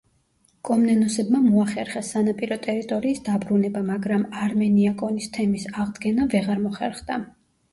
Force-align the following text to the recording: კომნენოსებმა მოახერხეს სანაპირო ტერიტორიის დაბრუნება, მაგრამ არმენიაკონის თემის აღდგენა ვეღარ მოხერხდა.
კომნენოსებმა 0.69 1.41
მოახერხეს 1.47 2.09
სანაპირო 2.15 2.57
ტერიტორიის 2.63 3.21
დაბრუნება, 3.27 3.83
მაგრამ 3.93 4.25
არმენიაკონის 4.47 5.31
თემის 5.39 5.69
აღდგენა 5.85 6.27
ვეღარ 6.35 6.65
მოხერხდა. 6.67 7.23